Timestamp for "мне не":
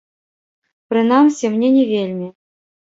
1.55-1.83